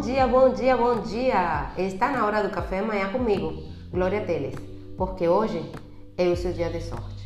Bom 0.00 0.06
dia, 0.06 0.26
bom 0.26 0.48
dia, 0.54 0.76
bom 0.78 1.00
dia! 1.02 1.72
Está 1.76 2.10
na 2.10 2.24
hora 2.24 2.42
do 2.42 2.48
café 2.48 2.78
amanhã 2.78 3.12
comigo, 3.12 3.52
Glória 3.90 4.22
Teles, 4.22 4.54
porque 4.96 5.28
hoje 5.28 5.62
é 6.16 6.26
o 6.26 6.34
seu 6.34 6.54
dia 6.54 6.70
de 6.70 6.80
sorte. 6.80 7.22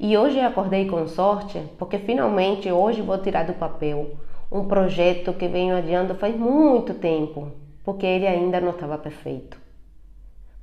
E 0.00 0.16
hoje 0.16 0.38
eu 0.38 0.46
acordei 0.46 0.88
com 0.88 1.06
sorte 1.06 1.62
porque 1.78 1.98
finalmente 1.98 2.72
hoje 2.72 3.02
vou 3.02 3.18
tirar 3.18 3.44
do 3.44 3.52
papel 3.52 4.16
um 4.50 4.64
projeto 4.64 5.34
que 5.34 5.46
venho 5.46 5.76
adiando 5.76 6.14
faz 6.14 6.34
muito 6.34 6.94
tempo, 6.94 7.52
porque 7.84 8.06
ele 8.06 8.26
ainda 8.26 8.62
não 8.62 8.70
estava 8.70 8.96
perfeito. 8.96 9.58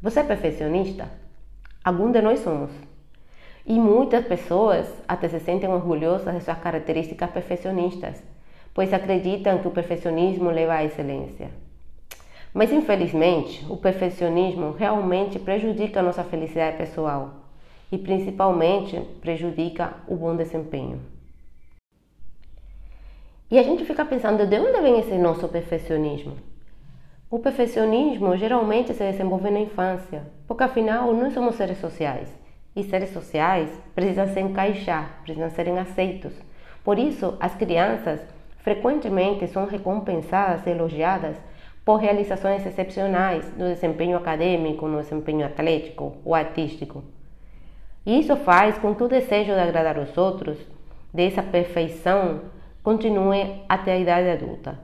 Você 0.01 0.21
é 0.21 0.23
perfeccionista? 0.23 1.07
Algum 1.83 2.11
de 2.11 2.19
nós 2.19 2.39
somos. 2.39 2.88
E 3.65 3.77
muitas 3.77 4.25
pessoas 4.25 4.87
até 5.07 5.27
se 5.27 5.39
sentem 5.39 5.69
orgulhosas 5.69 6.33
de 6.35 6.43
suas 6.43 6.57
características 6.59 7.29
perfeccionistas, 7.29 8.23
pois 8.73 8.93
acreditam 8.93 9.59
que 9.59 9.67
o 9.67 9.71
perfeccionismo 9.71 10.49
leva 10.49 10.75
à 10.75 10.83
excelência. 10.83 11.49
Mas 12.53 12.71
infelizmente, 12.71 13.65
o 13.69 13.77
perfeccionismo 13.77 14.71
realmente 14.71 15.37
prejudica 15.37 15.99
a 15.99 16.03
nossa 16.03 16.23
felicidade 16.23 16.77
pessoal 16.77 17.31
e 17.91 17.97
principalmente 17.97 18.99
prejudica 19.21 19.93
o 20.07 20.15
bom 20.15 20.35
desempenho. 20.35 20.99
E 23.51 23.57
a 23.57 23.63
gente 23.63 23.83
fica 23.83 24.05
pensando 24.05 24.45
de 24.45 24.59
onde 24.59 24.81
vem 24.81 24.99
esse 24.99 25.15
nosso 25.15 25.47
perfeccionismo? 25.47 26.37
O 27.29 27.39
perfeccionismo 27.39 28.35
geralmente 28.37 28.93
se 28.93 29.03
desenvolve 29.03 29.51
na 29.51 29.59
infância, 29.59 30.23
porque 30.47 30.63
afinal 30.63 31.13
nós 31.13 31.33
somos 31.33 31.55
seres 31.55 31.79
sociais 31.79 32.38
e 32.75 32.83
seres 32.83 33.11
sociais 33.11 33.69
precisam 33.93 34.27
se 34.27 34.39
encaixar, 34.39 35.21
precisam 35.23 35.49
serem 35.49 35.77
aceitos. 35.79 36.33
Por 36.83 36.97
isso, 36.97 37.35
as 37.39 37.55
crianças 37.55 38.21
frequentemente 38.59 39.47
são 39.47 39.65
recompensadas 39.65 40.65
e 40.65 40.69
elogiadas 40.69 41.37
por 41.83 41.97
realizações 41.97 42.65
excepcionais 42.65 43.51
no 43.57 43.65
desempenho 43.65 44.17
acadêmico, 44.17 44.87
no 44.87 45.01
desempenho 45.01 45.45
atlético 45.45 46.17
ou 46.23 46.35
artístico. 46.35 47.03
E 48.05 48.19
isso 48.19 48.35
faz 48.37 48.77
com 48.77 48.95
que 48.95 49.03
o 49.03 49.07
desejo 49.07 49.53
de 49.53 49.59
agradar 49.59 49.97
os 49.97 50.17
outros, 50.17 50.57
dessa 51.13 51.41
perfeição, 51.41 52.41
continue 52.83 53.63
até 53.67 53.93
a 53.93 53.97
idade 53.97 54.29
adulta. 54.29 54.79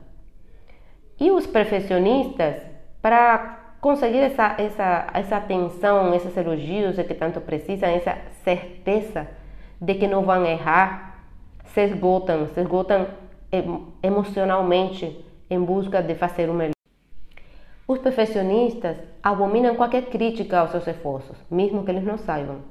E 1.19 1.31
os 1.31 1.47
perfeccionistas, 1.47 2.57
para 3.01 3.64
conseguir 3.85 4.17
essa, 4.17 4.55
essa, 4.57 5.07
essa 5.13 5.37
atenção, 5.37 6.11
esses 6.15 6.35
elogios 6.35 6.95
que 6.95 7.13
tanto 7.13 7.39
precisam, 7.39 7.87
essa 7.87 8.17
certeza 8.43 9.27
de 9.79 9.93
que 9.93 10.07
não 10.07 10.23
vão 10.23 10.43
errar, 10.43 11.23
se 11.65 11.81
esgotam, 11.83 12.47
se 12.47 12.61
esgotam 12.61 13.05
emocionalmente 14.01 15.23
em 15.51 15.63
busca 15.63 16.01
de 16.01 16.15
fazer 16.15 16.49
o 16.49 16.53
melhor. 16.55 16.73
Os 17.87 17.99
perfeccionistas 17.99 18.97
abominam 19.21 19.75
qualquer 19.75 20.05
crítica 20.05 20.61
aos 20.61 20.71
seus 20.71 20.87
esforços, 20.87 21.37
mesmo 21.51 21.83
que 21.83 21.91
eles 21.91 22.03
não 22.03 22.17
saibam. 22.17 22.61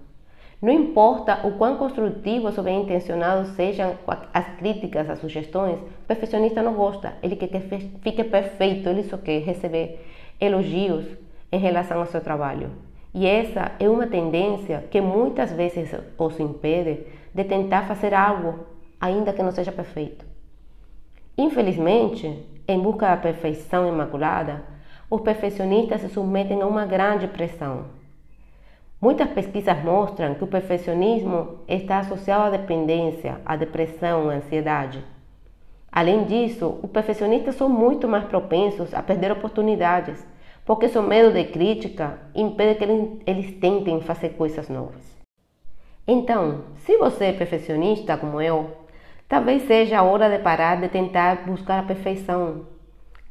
Não 0.60 0.72
importa 0.72 1.46
o 1.46 1.52
quão 1.52 1.76
construtivos 1.76 2.58
ou 2.58 2.64
bem 2.64 2.82
intencionados 2.82 3.50
sejam 3.50 3.94
as 4.32 4.48
críticas, 4.56 5.08
as 5.08 5.20
sugestões, 5.20 5.78
o 5.78 6.06
perfeccionista 6.08 6.60
não 6.60 6.74
gosta. 6.74 7.12
Ele 7.22 7.36
quer 7.36 7.46
que 7.46 7.60
fique 8.02 8.24
perfeito, 8.24 8.88
ele 8.88 9.04
só 9.04 9.16
quer 9.16 9.42
receber 9.42 10.00
elogios 10.40 11.04
em 11.50 11.58
relação 11.58 12.00
ao 12.00 12.06
seu 12.06 12.20
trabalho. 12.20 12.70
E 13.14 13.26
essa 13.26 13.72
é 13.78 13.88
uma 13.88 14.06
tendência 14.06 14.84
que 14.90 15.00
muitas 15.00 15.52
vezes 15.52 15.94
os 16.18 16.40
impede 16.40 17.06
de 17.32 17.44
tentar 17.44 17.82
fazer 17.82 18.12
algo, 18.12 18.66
ainda 19.00 19.32
que 19.32 19.42
não 19.42 19.52
seja 19.52 19.70
perfeito. 19.70 20.24
Infelizmente, 21.38 22.44
em 22.66 22.78
busca 22.78 23.08
da 23.08 23.16
perfeição 23.16 23.88
imaculada, 23.88 24.62
os 25.08 25.20
perfeccionistas 25.20 26.00
se 26.00 26.08
submetem 26.08 26.60
a 26.60 26.66
uma 26.66 26.86
grande 26.86 27.28
pressão. 27.28 27.84
Muitas 29.00 29.28
pesquisas 29.30 29.84
mostram 29.84 30.34
que 30.34 30.44
o 30.44 30.48
perfeccionismo 30.48 31.60
está 31.68 31.98
associado 31.98 32.46
à 32.46 32.50
dependência, 32.58 33.40
à 33.44 33.54
depressão, 33.54 34.30
à 34.30 34.34
ansiedade. 34.34 35.04
Além 35.96 36.24
disso, 36.24 36.80
os 36.82 36.90
perfeccionistas 36.90 37.54
são 37.54 37.68
muito 37.68 38.08
mais 38.08 38.24
propensos 38.24 38.92
a 38.92 39.00
perder 39.00 39.30
oportunidades, 39.30 40.26
porque 40.64 40.88
seu 40.88 41.00
medo 41.00 41.32
de 41.32 41.44
crítica 41.44 42.18
impede 42.34 42.74
que 42.74 42.84
eles 43.24 43.52
tentem 43.60 44.00
fazer 44.00 44.30
coisas 44.30 44.68
novas. 44.68 45.04
Então, 46.04 46.64
se 46.78 46.96
você 46.96 47.26
é 47.26 47.32
perfeccionista 47.32 48.16
como 48.16 48.40
eu, 48.40 48.72
talvez 49.28 49.68
seja 49.68 50.00
a 50.00 50.02
hora 50.02 50.28
de 50.28 50.42
parar 50.42 50.80
de 50.80 50.88
tentar 50.88 51.46
buscar 51.46 51.78
a 51.78 51.84
perfeição. 51.84 52.66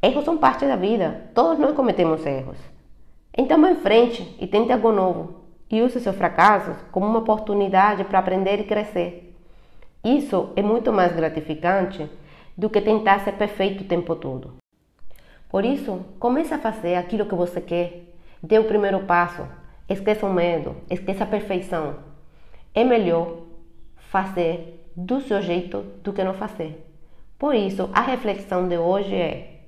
Erros 0.01 0.23
são 0.23 0.37
parte 0.37 0.65
da 0.65 0.77
vida, 0.77 1.31
todos 1.35 1.59
nós 1.59 1.75
cometemos 1.75 2.25
erros. 2.25 2.57
Então 3.37 3.59
vá 3.59 3.71
em 3.71 3.75
frente 3.75 4.37
e 4.39 4.47
tente 4.47 4.71
algo 4.71 4.93
novo 4.93 5.41
e 5.69 5.81
use 5.81 5.99
seus 5.99 6.15
fracassos 6.15 6.77
como 6.93 7.07
uma 7.07 7.19
oportunidade 7.19 8.05
para 8.05 8.19
aprender 8.19 8.61
e 8.61 8.63
crescer. 8.63 9.35
Isso 10.01 10.53
é 10.55 10.61
muito 10.61 10.93
mais 10.93 11.13
gratificante 11.13 12.09
do 12.57 12.69
que 12.69 12.81
tentar 12.81 13.19
ser 13.19 13.33
perfeito 13.33 13.83
o 13.83 13.87
tempo 13.87 14.15
todo. 14.15 14.55
Por 15.49 15.63
isso, 15.65 16.05
comece 16.19 16.53
a 16.53 16.59
fazer 16.59 16.95
aquilo 16.95 17.25
que 17.25 17.35
você 17.35 17.61
quer. 17.61 18.15
Dê 18.41 18.57
o 18.57 18.65
primeiro 18.65 19.01
passo. 19.01 19.47
Esqueça 19.87 20.25
o 20.25 20.33
medo, 20.33 20.75
esqueça 20.89 21.25
a 21.25 21.27
perfeição. 21.27 21.97
É 22.73 22.83
melhor 22.83 23.39
fazer 23.97 24.89
do 24.95 25.21
seu 25.21 25.41
jeito 25.41 25.81
do 26.03 26.13
que 26.13 26.23
não 26.23 26.33
fazer. 26.33 26.83
Por 27.37 27.53
isso, 27.53 27.89
a 27.93 28.01
reflexão 28.01 28.67
de 28.67 28.77
hoje 28.77 29.13
é: 29.13 29.65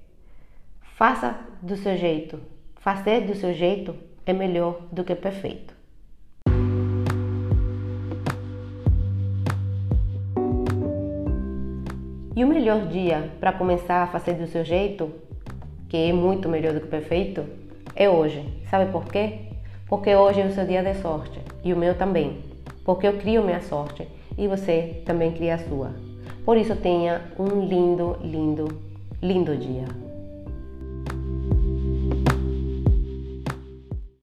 faça 0.95 1.37
do 1.61 1.75
seu 1.75 1.97
jeito. 1.97 2.39
Fazer 2.77 3.21
do 3.21 3.35
seu 3.35 3.53
jeito 3.53 3.95
é 4.25 4.33
melhor 4.33 4.79
do 4.91 5.03
que 5.03 5.13
perfeito. 5.13 5.74
E 12.35 12.43
o 12.43 12.47
melhor 12.47 12.87
dia 12.87 13.29
para 13.39 13.53
começar 13.53 14.03
a 14.03 14.07
fazer 14.07 14.33
do 14.33 14.45
seu 14.45 14.65
jeito, 14.65 15.09
que 15.87 15.95
é 15.95 16.11
muito 16.11 16.49
melhor 16.49 16.73
do 16.73 16.81
que 16.81 16.87
perfeito, 16.87 17.45
é 17.95 18.09
hoje. 18.09 18.43
Sabe 18.69 18.91
por 18.91 19.05
quê? 19.05 19.39
Porque 19.87 20.13
hoje 20.13 20.41
é 20.41 20.45
o 20.45 20.51
seu 20.51 20.65
dia 20.65 20.83
de 20.83 20.95
sorte 20.95 21.39
e 21.63 21.71
o 21.71 21.77
meu 21.77 21.95
também. 21.97 22.39
Porque 22.83 23.07
eu 23.07 23.13
crio 23.13 23.41
minha 23.41 23.61
sorte 23.61 24.05
e 24.37 24.49
você 24.49 25.01
também 25.05 25.31
cria 25.31 25.55
a 25.55 25.59
sua. 25.59 25.93
Por 26.43 26.57
isso 26.57 26.75
tenha 26.75 27.21
um 27.39 27.65
lindo, 27.65 28.17
lindo, 28.21 28.81
lindo 29.21 29.55
dia. 29.55 29.85